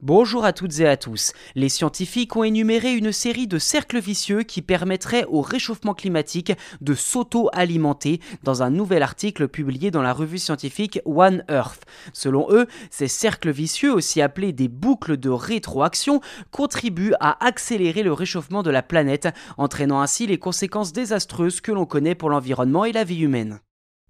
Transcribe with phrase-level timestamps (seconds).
[0.00, 1.32] Bonjour à toutes et à tous.
[1.56, 6.94] Les scientifiques ont énuméré une série de cercles vicieux qui permettraient au réchauffement climatique de
[6.94, 11.84] s'auto-alimenter dans un nouvel article publié dans la revue scientifique One Earth.
[12.12, 16.20] Selon eux, ces cercles vicieux, aussi appelés des boucles de rétroaction,
[16.52, 19.26] contribuent à accélérer le réchauffement de la planète,
[19.56, 23.58] entraînant ainsi les conséquences désastreuses que l'on connaît pour l'environnement et la vie humaine.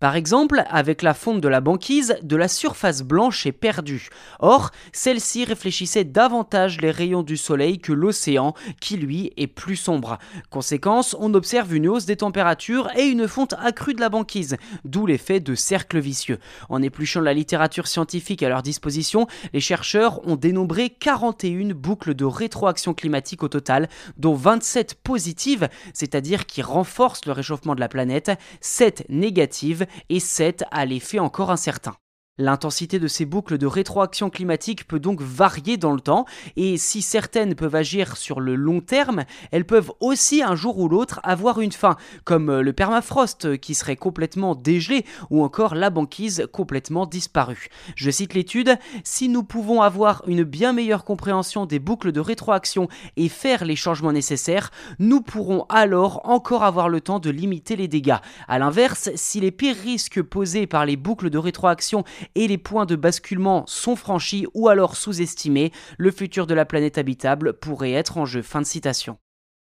[0.00, 4.10] Par exemple, avec la fonte de la banquise, de la surface blanche est perdue.
[4.38, 10.18] Or, celle-ci réfléchissait davantage les rayons du soleil que l'océan, qui lui est plus sombre.
[10.50, 15.04] Conséquence, on observe une hausse des températures et une fonte accrue de la banquise, d'où
[15.04, 16.38] l'effet de cercle vicieux.
[16.68, 22.24] En épluchant la littérature scientifique à leur disposition, les chercheurs ont dénombré 41 boucles de
[22.24, 28.30] rétroaction climatique au total, dont 27 positives, c'est-à-dire qui renforcent le réchauffement de la planète,
[28.60, 31.96] 7 négatives et 7 à l'effet encore incertain.
[32.40, 36.24] L'intensité de ces boucles de rétroaction climatique peut donc varier dans le temps,
[36.54, 40.88] et si certaines peuvent agir sur le long terme, elles peuvent aussi un jour ou
[40.88, 45.90] l'autre avoir une fin, comme euh, le permafrost qui serait complètement dégelé, ou encore la
[45.90, 47.70] banquise complètement disparue.
[47.96, 52.86] Je cite l'étude, si nous pouvons avoir une bien meilleure compréhension des boucles de rétroaction
[53.16, 57.88] et faire les changements nécessaires, nous pourrons alors encore avoir le temps de limiter les
[57.88, 58.18] dégâts.
[58.46, 62.86] A l'inverse, si les pires risques posés par les boucles de rétroaction et les points
[62.86, 68.18] de basculement sont franchis ou alors sous-estimés, le futur de la planète habitable pourrait être
[68.18, 68.42] en jeu.
[68.42, 69.18] Fin de citation.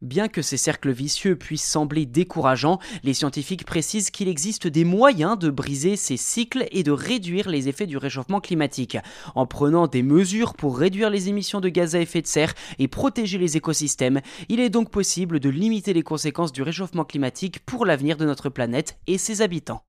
[0.04, 5.38] Bien que ces cercles vicieux puissent sembler décourageants, les scientifiques précisent qu'il existe des moyens
[5.38, 8.98] de briser ces cycles et de réduire les effets du réchauffement climatique.
[9.34, 12.86] En prenant des mesures pour réduire les émissions de gaz à effet de serre et
[12.86, 17.86] protéger les écosystèmes, il est donc possible de limiter les conséquences du réchauffement climatique pour
[17.86, 19.84] l'avenir de notre planète et ses habitants.